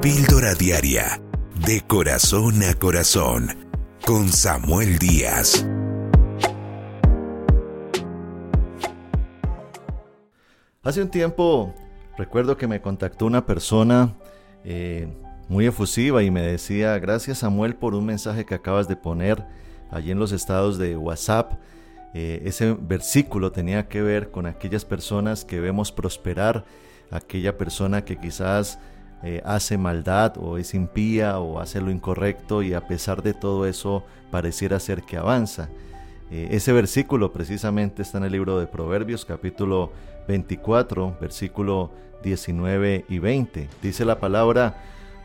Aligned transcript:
Píldora 0.00 0.54
Diaria, 0.54 1.20
de 1.66 1.80
corazón 1.80 2.62
a 2.62 2.72
corazón, 2.74 3.48
con 4.06 4.28
Samuel 4.28 4.96
Díaz. 5.00 5.66
Hace 10.84 11.02
un 11.02 11.10
tiempo 11.10 11.74
recuerdo 12.16 12.56
que 12.56 12.68
me 12.68 12.80
contactó 12.80 13.26
una 13.26 13.44
persona 13.44 14.14
eh, 14.62 15.08
muy 15.48 15.66
efusiva 15.66 16.22
y 16.22 16.30
me 16.30 16.42
decía, 16.42 16.96
gracias 17.00 17.38
Samuel 17.38 17.74
por 17.74 17.96
un 17.96 18.06
mensaje 18.06 18.46
que 18.46 18.54
acabas 18.54 18.86
de 18.86 18.94
poner 18.94 19.44
allí 19.90 20.12
en 20.12 20.20
los 20.20 20.30
estados 20.30 20.78
de 20.78 20.96
WhatsApp. 20.96 21.54
Eh, 22.14 22.42
ese 22.44 22.76
versículo 22.80 23.50
tenía 23.50 23.88
que 23.88 24.00
ver 24.00 24.30
con 24.30 24.46
aquellas 24.46 24.84
personas 24.84 25.44
que 25.44 25.58
vemos 25.58 25.90
prosperar, 25.90 26.64
aquella 27.10 27.58
persona 27.58 28.04
que 28.04 28.16
quizás 28.16 28.78
eh, 29.22 29.42
hace 29.44 29.78
maldad 29.78 30.34
o 30.38 30.58
es 30.58 30.74
impía 30.74 31.38
o 31.38 31.60
hace 31.60 31.80
lo 31.80 31.90
incorrecto 31.90 32.62
y 32.62 32.74
a 32.74 32.86
pesar 32.86 33.22
de 33.22 33.34
todo 33.34 33.66
eso 33.66 34.04
pareciera 34.30 34.78
ser 34.78 35.02
que 35.02 35.16
avanza. 35.16 35.68
Eh, 36.30 36.48
ese 36.52 36.72
versículo 36.72 37.32
precisamente 37.32 38.02
está 38.02 38.18
en 38.18 38.24
el 38.24 38.32
libro 38.32 38.60
de 38.60 38.66
Proverbios 38.66 39.24
capítulo 39.24 39.90
24 40.28 41.16
versículo 41.20 41.90
19 42.22 43.06
y 43.08 43.18
20. 43.18 43.68
Dice 43.82 44.04
la 44.04 44.20
palabra, 44.20 44.76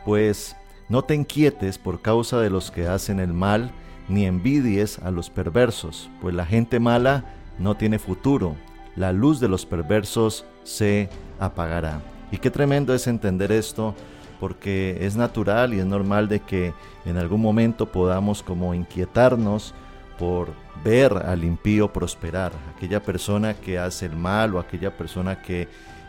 pues 0.06 0.56
no 0.90 1.04
te 1.04 1.16
inquietes 1.16 1.78
por 1.78 2.02
causa 2.02 2.40
de 2.40 2.50
los 2.50 2.72
que 2.72 2.88
hacen 2.88 3.20
el 3.20 3.34
mal, 3.34 3.72
ni 4.10 4.26
envidies 4.26 5.00
a 5.00 5.12
los 5.12 5.30
perversos, 5.30 6.10
pues 6.22 6.36
la 6.36 6.46
gente 6.46 6.80
mala 6.80 7.26
no 7.58 7.76
tiene 7.76 8.00
futuro, 8.00 8.56
la 8.96 9.14
luz 9.14 9.40
de 9.40 9.48
los 9.48 9.66
perversos 9.66 10.46
se 10.64 11.10
apagará. 11.40 12.02
Y 12.34 12.40
qué 12.40 12.50
tremendo 12.50 12.96
es 12.96 13.06
entender 13.06 13.52
esto, 13.52 13.94
porque 14.40 14.98
es 15.02 15.16
natural 15.16 15.72
y 15.76 15.80
es 15.80 15.86
normal 15.86 16.28
de 16.28 16.40
que 16.40 16.74
en 17.06 17.18
algún 17.18 17.40
momento 17.40 17.92
podamos 17.92 18.42
como 18.42 18.74
inquietarnos 18.74 19.76
por 20.18 20.48
ver 20.84 21.14
al 21.14 21.44
impío 21.44 21.94
prosperar, 21.94 22.52
aquella 22.76 23.04
persona 23.04 23.54
que 23.54 23.78
hace 23.78 24.08
el 24.08 24.16
mal 24.16 24.56
o 24.56 24.60
aquella 24.60 24.98
persona 24.98 25.44
que 25.44 25.68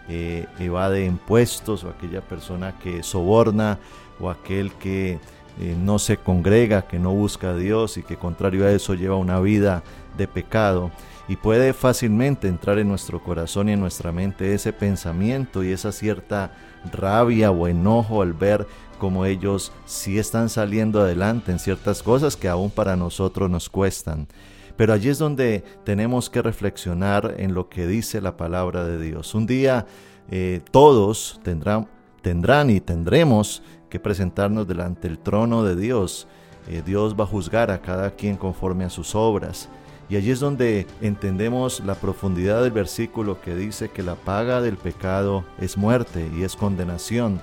eh, 0.08 0.46
evade 0.58 1.04
impuestos 1.04 1.84
o 1.84 1.90
aquella 1.90 2.22
persona 2.22 2.72
que 2.78 3.02
soborna 3.02 3.78
o 4.18 4.30
aquel 4.30 4.72
que 4.72 5.18
eh, 5.60 5.76
no 5.78 5.98
se 5.98 6.16
congrega, 6.16 6.86
que 6.86 6.98
no 6.98 7.12
busca 7.12 7.50
a 7.50 7.56
Dios 7.56 7.96
y 7.96 8.02
que 8.02 8.16
contrario 8.16 8.66
a 8.66 8.72
eso 8.72 8.94
lleva 8.94 9.16
una 9.16 9.40
vida 9.40 9.82
de 10.16 10.26
pecado 10.26 10.90
y 11.28 11.36
puede 11.36 11.72
fácilmente 11.72 12.48
entrar 12.48 12.78
en 12.78 12.88
nuestro 12.88 13.22
corazón 13.22 13.68
y 13.68 13.72
en 13.72 13.80
nuestra 13.80 14.12
mente 14.12 14.54
ese 14.54 14.72
pensamiento 14.72 15.64
y 15.64 15.72
esa 15.72 15.92
cierta 15.92 16.52
rabia 16.92 17.50
o 17.50 17.66
enojo 17.66 18.20
al 18.22 18.32
ver 18.34 18.66
cómo 18.98 19.24
ellos 19.24 19.72
sí 19.86 20.18
están 20.18 20.48
saliendo 20.48 21.00
adelante 21.00 21.52
en 21.52 21.58
ciertas 21.58 22.02
cosas 22.02 22.36
que 22.36 22.48
aún 22.48 22.70
para 22.70 22.96
nosotros 22.96 23.48
nos 23.48 23.68
cuestan. 23.68 24.28
Pero 24.76 24.92
allí 24.92 25.08
es 25.08 25.18
donde 25.18 25.64
tenemos 25.84 26.28
que 26.28 26.42
reflexionar 26.42 27.36
en 27.38 27.54
lo 27.54 27.68
que 27.68 27.86
dice 27.86 28.20
la 28.20 28.36
palabra 28.36 28.84
de 28.84 29.00
Dios. 29.00 29.34
Un 29.34 29.46
día 29.46 29.86
eh, 30.30 30.60
todos 30.70 31.40
tendrán, 31.42 31.88
tendrán 32.22 32.70
y 32.70 32.80
tendremos 32.80 33.62
presentarnos 34.00 34.66
delante 34.66 35.08
del 35.08 35.18
trono 35.18 35.62
de 35.64 35.76
Dios. 35.76 36.26
Eh, 36.68 36.82
Dios 36.84 37.14
va 37.18 37.24
a 37.24 37.28
juzgar 37.28 37.70
a 37.70 37.80
cada 37.80 38.10
quien 38.12 38.36
conforme 38.36 38.84
a 38.84 38.90
sus 38.90 39.14
obras. 39.14 39.68
Y 40.08 40.16
allí 40.16 40.30
es 40.30 40.40
donde 40.40 40.86
entendemos 41.00 41.80
la 41.80 41.94
profundidad 41.94 42.62
del 42.62 42.72
versículo 42.72 43.40
que 43.40 43.54
dice 43.54 43.88
que 43.88 44.02
la 44.02 44.16
paga 44.16 44.60
del 44.60 44.76
pecado 44.76 45.44
es 45.58 45.76
muerte 45.76 46.30
y 46.36 46.42
es 46.42 46.56
condenación. 46.56 47.40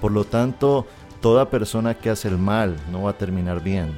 Por 0.00 0.12
lo 0.12 0.24
tanto, 0.24 0.86
toda 1.20 1.50
persona 1.50 1.94
que 1.94 2.10
hace 2.10 2.28
el 2.28 2.38
mal 2.38 2.76
no 2.90 3.02
va 3.02 3.10
a 3.10 3.18
terminar 3.18 3.62
bien. 3.62 3.96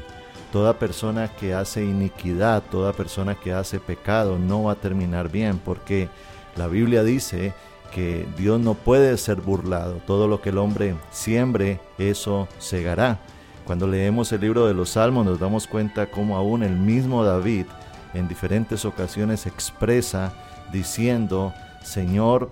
Toda 0.52 0.78
persona 0.78 1.28
que 1.28 1.54
hace 1.54 1.84
iniquidad, 1.84 2.62
toda 2.70 2.92
persona 2.92 3.34
que 3.34 3.54
hace 3.54 3.80
pecado 3.80 4.38
no 4.38 4.64
va 4.64 4.72
a 4.72 4.80
terminar 4.80 5.30
bien 5.30 5.58
porque 5.58 6.10
la 6.56 6.66
Biblia 6.66 7.02
dice 7.02 7.54
que 7.94 8.26
Dios 8.36 8.60
no 8.60 8.74
puede 8.74 9.16
ser 9.18 9.40
burlado. 9.40 10.00
Todo 10.06 10.28
lo 10.28 10.40
que 10.40 10.50
el 10.50 10.58
hombre 10.58 10.96
siembre, 11.10 11.80
eso 11.98 12.48
segará. 12.58 13.20
Cuando 13.64 13.86
leemos 13.86 14.32
el 14.32 14.40
libro 14.40 14.66
de 14.66 14.74
los 14.74 14.90
Salmos 14.90 15.24
nos 15.24 15.38
damos 15.38 15.66
cuenta 15.66 16.06
cómo 16.06 16.36
aún 16.36 16.62
el 16.62 16.76
mismo 16.76 17.24
David 17.24 17.66
en 18.14 18.28
diferentes 18.28 18.84
ocasiones 18.84 19.46
expresa 19.46 20.32
diciendo, 20.72 21.52
Señor, 21.82 22.50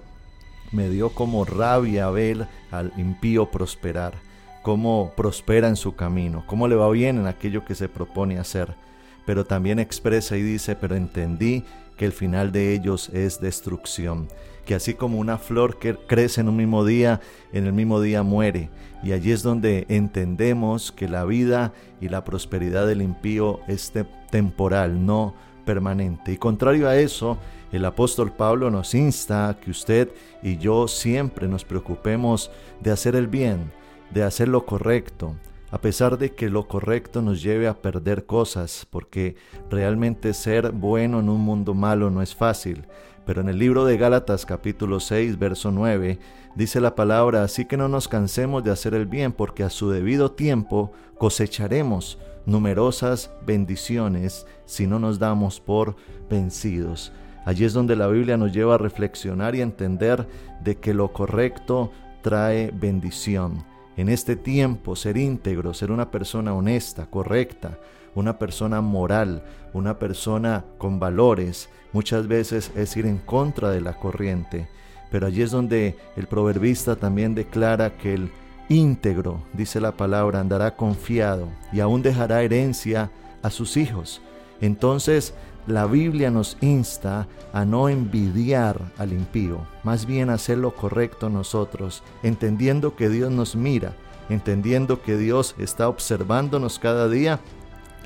me 0.73 0.89
dio 0.89 1.11
como 1.11 1.45
rabia 1.45 2.09
ver 2.11 2.47
al 2.71 2.93
impío 2.97 3.51
prosperar, 3.51 4.15
cómo 4.63 5.13
prospera 5.17 5.69
en 5.69 5.77
su 5.77 5.97
camino, 5.97 6.45
cómo 6.47 6.69
le 6.69 6.77
va 6.77 6.89
bien 6.91 7.19
en 7.19 7.27
aquello 7.27 7.65
que 7.65 7.75
se 7.75 7.89
propone 7.89 8.39
hacer. 8.39 8.75
Pero 9.27 9.45
también 9.45 9.79
expresa 9.79 10.37
y 10.37 10.43
dice, 10.43 10.77
pero 10.77 10.97
entendí 10.97 11.65
que 11.97 12.07
el 12.07 12.13
final 12.13 12.51
de 12.51 12.73
ellos 12.73 13.11
es 13.11 13.41
destrucción, 13.41 14.29
que 14.65 14.75
así 14.75 14.95
como 14.95 15.19
una 15.19 15.37
flor 15.37 15.79
que 15.79 15.95
crece 15.95 16.41
en 16.41 16.49
un 16.49 16.57
mismo 16.57 16.85
día, 16.85 17.21
en 17.53 17.67
el 17.67 17.75
mismo 17.75 18.01
día 18.01 18.23
muere. 18.23 18.71
Y 19.03 19.13
allí 19.13 19.33
es 19.33 19.43
donde 19.43 19.85
entendemos 19.89 20.93
que 20.93 21.09
la 21.09 21.25
vida 21.25 21.73
y 22.01 22.09
la 22.09 22.25
prosperidad 22.25 22.87
del 22.87 23.03
impío 23.03 23.61
es 23.69 23.93
temporal, 24.31 25.05
no 25.05 25.35
permanente. 25.65 26.33
Y 26.33 26.37
contrario 26.37 26.89
a 26.89 26.97
eso, 26.97 27.37
el 27.73 27.85
apóstol 27.85 28.33
Pablo 28.33 28.71
nos 28.71 28.95
insta 28.95 29.49
a 29.49 29.61
que 29.61 29.71
usted 29.71 30.11
y 30.43 30.57
yo 30.57 30.89
siempre 30.89 31.49
nos 31.49 31.65
preocupemos 31.65 32.51
de 32.81 32.91
hacer 32.91 33.15
el 33.15 33.29
bien, 33.29 33.71
de 34.11 34.23
hacer 34.23 34.49
lo 34.49 34.67
correcto, 34.67 35.37
a 35.71 35.81
pesar 35.81 36.19
de 36.19 36.35
que 36.35 36.51
lo 36.51 36.67
correcto 36.67 37.23
nos 37.23 37.43
lleve 37.43 37.69
a 37.69 37.81
perder 37.81 38.27
cosas, 38.27 38.87
porque 38.91 39.37
realmente 39.71 40.35
ser 40.35 40.73
bueno 40.73 41.21
en 41.21 41.29
un 41.29 41.41
mundo 41.41 41.75
malo 41.75 42.11
no 42.11 42.23
es 42.23 42.35
fácil. 42.35 42.87
Pero 43.25 43.43
en 43.43 43.49
el 43.49 43.59
libro 43.59 43.85
de 43.85 43.97
Gálatas 43.97 44.45
capítulo 44.47 44.99
6, 44.99 45.39
verso 45.39 45.71
9, 45.71 46.19
dice 46.57 46.81
la 46.81 46.97
palabra, 46.97 47.45
así 47.45 47.67
que 47.67 47.77
no 47.77 47.89
nos 47.89 48.09
cansemos 48.09 48.65
de 48.65 48.73
hacer 48.73 48.95
el 48.95 49.07
bien, 49.07 49.33
porque 49.33 49.63
a 49.63 49.71
su 49.71 49.91
debido 49.91 50.33
tiempo 50.33 50.91
cosecharemos 51.19 52.19
numerosas 52.47 53.31
bendiciones 53.47 54.47
si 54.65 54.87
no 54.87 54.99
nos 54.99 55.19
damos 55.21 55.61
por 55.61 55.95
vencidos. 56.29 57.13
Allí 57.45 57.65
es 57.65 57.73
donde 57.73 57.95
la 57.95 58.09
Biblia 58.09 58.37
nos 58.37 58.53
lleva 58.53 58.75
a 58.75 58.79
reflexionar 58.79 59.55
y 59.55 59.61
a 59.61 59.65
entender 59.65 60.27
de 60.63 60.77
que 60.77 60.95
lo 60.95 61.13
correcto 61.13 61.93
trae 62.23 62.71
bendición. 62.73 63.70
En 64.01 64.09
este 64.09 64.35
tiempo, 64.35 64.97
ser 64.97 65.19
íntegro, 65.19 65.75
ser 65.75 65.91
una 65.91 66.11
persona 66.11 66.55
honesta, 66.55 67.05
correcta, 67.05 67.79
una 68.15 68.39
persona 68.39 68.81
moral, 68.81 69.45
una 69.75 69.99
persona 69.99 70.65
con 70.79 70.99
valores, 70.99 71.69
muchas 71.93 72.27
veces 72.27 72.73
es 72.77 72.97
ir 72.97 73.05
en 73.05 73.19
contra 73.19 73.69
de 73.69 73.83
la 73.83 73.93
corriente. 73.93 74.71
Pero 75.11 75.27
allí 75.27 75.43
es 75.43 75.51
donde 75.51 75.99
el 76.17 76.29
proverbista 76.29 76.97
también 76.97 77.35
declara 77.35 77.99
que 77.99 78.15
el 78.15 78.33
íntegro, 78.71 79.43
dice 79.53 79.83
la 79.83 79.93
palabra, 79.93 80.41
andará 80.41 80.77
confiado 80.77 81.51
y 81.71 81.81
aún 81.81 82.01
dejará 82.01 82.43
herencia 82.43 83.11
a 83.43 83.51
sus 83.51 83.77
hijos. 83.77 84.23
Entonces, 84.63 85.35
la 85.67 85.87
Biblia 85.87 86.31
nos 86.31 86.57
insta 86.61 87.27
a 87.53 87.65
no 87.65 87.89
envidiar 87.89 88.81
al 88.99 89.13
impío, 89.13 89.67
más 89.83 90.07
bien 90.07 90.31
hacer 90.31 90.59
lo 90.59 90.75
correcto 90.75 91.29
nosotros, 91.29 92.03
entendiendo 92.23 92.97
que 92.97 93.09
Dios 93.09 93.31
nos 93.31 93.57
mira, 93.57 93.95
entendiendo 94.29 95.03
que 95.03 95.17
Dios 95.17 95.55
está 95.59 95.89
observándonos 95.89 96.79
cada 96.79 97.09
día 97.09 97.41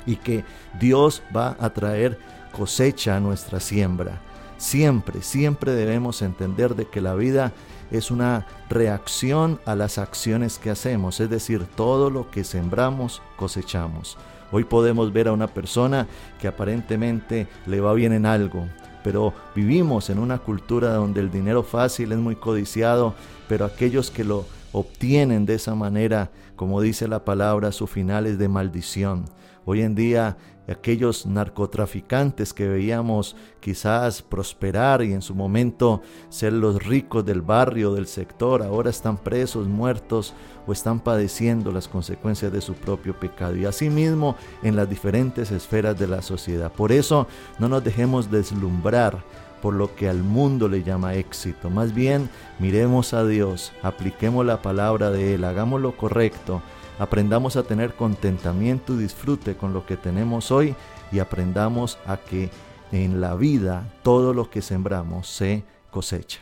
y 0.05 0.17
que 0.17 0.43
Dios 0.79 1.23
va 1.35 1.55
a 1.59 1.69
traer 1.71 2.19
cosecha 2.51 3.15
a 3.15 3.19
nuestra 3.19 3.59
siembra. 3.59 4.21
Siempre, 4.57 5.21
siempre 5.21 5.73
debemos 5.73 6.21
entender 6.21 6.75
de 6.75 6.87
que 6.87 7.01
la 7.01 7.15
vida 7.15 7.51
es 7.91 8.09
una 8.09 8.47
reacción 8.69 9.59
a 9.65 9.75
las 9.75 9.97
acciones 9.97 10.59
que 10.59 10.69
hacemos, 10.69 11.19
es 11.19 11.29
decir, 11.29 11.65
todo 11.75 12.09
lo 12.09 12.31
que 12.31 12.43
sembramos 12.43 13.21
cosechamos. 13.35 14.17
Hoy 14.51 14.63
podemos 14.63 15.11
ver 15.11 15.27
a 15.27 15.33
una 15.33 15.47
persona 15.47 16.07
que 16.39 16.47
aparentemente 16.47 17.47
le 17.65 17.81
va 17.81 17.93
bien 17.93 18.13
en 18.13 18.25
algo, 18.25 18.67
pero 19.03 19.33
vivimos 19.55 20.09
en 20.09 20.19
una 20.19 20.39
cultura 20.39 20.93
donde 20.93 21.21
el 21.21 21.31
dinero 21.31 21.63
fácil 21.63 22.11
es 22.11 22.17
muy 22.17 22.35
codiciado, 22.35 23.13
pero 23.47 23.65
aquellos 23.65 24.11
que 24.11 24.23
lo 24.23 24.45
obtienen 24.71 25.45
de 25.45 25.55
esa 25.55 25.75
manera, 25.75 26.31
como 26.55 26.81
dice 26.81 27.07
la 27.07 27.25
palabra, 27.25 27.71
su 27.71 27.87
final 27.87 28.25
es 28.25 28.37
de 28.37 28.47
maldición. 28.47 29.25
Hoy 29.65 29.81
en 29.81 29.95
día 29.95 30.37
aquellos 30.67 31.25
narcotraficantes 31.25 32.53
que 32.53 32.67
veíamos 32.67 33.35
quizás 33.59 34.21
prosperar 34.21 35.03
y 35.03 35.13
en 35.13 35.21
su 35.21 35.35
momento 35.35 36.01
ser 36.29 36.53
los 36.53 36.83
ricos 36.83 37.25
del 37.25 37.41
barrio, 37.41 37.93
del 37.93 38.07
sector, 38.07 38.63
ahora 38.63 38.89
están 38.89 39.17
presos, 39.17 39.67
muertos 39.67 40.33
o 40.67 40.71
están 40.71 40.99
padeciendo 40.99 41.71
las 41.71 41.87
consecuencias 41.87 42.51
de 42.51 42.61
su 42.61 42.73
propio 42.73 43.19
pecado. 43.19 43.55
Y 43.55 43.65
asimismo 43.65 44.35
en 44.63 44.75
las 44.75 44.89
diferentes 44.89 45.51
esferas 45.51 45.97
de 45.97 46.07
la 46.07 46.21
sociedad. 46.21 46.71
Por 46.71 46.91
eso 46.91 47.27
no 47.59 47.69
nos 47.69 47.83
dejemos 47.83 48.31
deslumbrar 48.31 49.23
por 49.61 49.73
lo 49.73 49.95
que 49.95 50.09
al 50.09 50.23
mundo 50.23 50.67
le 50.67 50.83
llama 50.83 51.15
éxito. 51.15 51.69
Más 51.69 51.93
bien, 51.93 52.29
miremos 52.59 53.13
a 53.13 53.25
Dios, 53.25 53.73
apliquemos 53.81 54.45
la 54.45 54.61
palabra 54.61 55.11
de 55.11 55.35
Él, 55.35 55.43
hagamos 55.43 55.81
lo 55.81 55.95
correcto, 55.97 56.61
aprendamos 56.99 57.55
a 57.55 57.63
tener 57.63 57.93
contentamiento 57.93 58.93
y 58.93 58.97
disfrute 58.97 59.55
con 59.55 59.73
lo 59.73 59.85
que 59.85 59.97
tenemos 59.97 60.51
hoy 60.51 60.75
y 61.11 61.19
aprendamos 61.19 61.97
a 62.05 62.17
que 62.17 62.49
en 62.91 63.21
la 63.21 63.35
vida 63.35 63.87
todo 64.03 64.33
lo 64.33 64.49
que 64.49 64.61
sembramos 64.61 65.27
se 65.27 65.63
cosecha. 65.91 66.39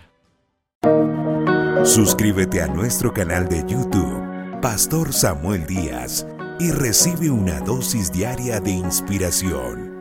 Suscríbete 1.83 2.61
a 2.61 2.67
nuestro 2.67 3.13
canal 3.13 3.49
de 3.49 3.63
YouTube, 3.67 4.61
Pastor 4.61 5.11
Samuel 5.11 5.65
Díaz, 5.65 6.25
y 6.59 6.71
recibe 6.71 7.29
una 7.29 7.59
dosis 7.59 8.11
diaria 8.11 8.61
de 8.61 8.71
inspiración. 8.71 9.92